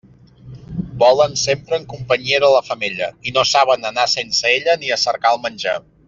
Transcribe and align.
Volen 1.03 1.35
sempre 1.41 1.77
en 1.81 1.85
companyia 1.91 2.39
de 2.45 2.49
la 2.55 2.63
femella, 2.71 3.09
i 3.31 3.37
no 3.39 3.43
saben 3.53 3.89
anar 3.93 4.07
sense 4.17 4.53
ella 4.57 4.75
ni 4.85 4.91
a 4.97 5.03
cercar 5.07 5.35
el 5.39 5.45
menjar. 5.49 5.77